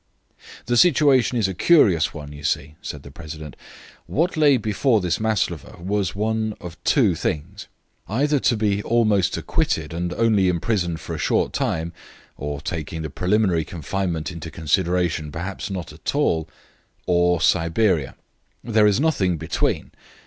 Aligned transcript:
"The 0.65 0.77
situation 0.77 1.37
is 1.37 1.47
a 1.47 1.53
curious 1.53 2.11
one, 2.11 2.33
you 2.33 2.43
see," 2.43 2.73
said 2.81 3.03
the 3.03 3.11
president; 3.11 3.55
"what 4.07 4.35
lay 4.35 4.57
before 4.57 4.99
this 4.99 5.19
Maslova 5.19 5.77
was 5.79 6.15
one 6.15 6.55
of 6.59 6.83
two 6.83 7.13
things: 7.13 7.67
either 8.07 8.39
to 8.39 8.57
be 8.57 8.81
almost 8.81 9.37
acquitted 9.37 9.93
and 9.93 10.11
only 10.15 10.49
imprisoned 10.49 10.99
for 11.01 11.13
a 11.13 11.19
short 11.19 11.53
time, 11.53 11.93
or, 12.35 12.61
taking 12.61 13.03
the 13.03 13.11
preliminary 13.11 13.63
confinement 13.63 14.31
into 14.31 14.49
consideration, 14.49 15.31
perhaps 15.31 15.69
not 15.69 15.93
at 15.93 16.15
all 16.15 16.49
or 17.05 17.39
Siberia. 17.39 18.15
There 18.63 18.87
is 18.87 18.99
nothing 18.99 19.37
between. 19.37 19.91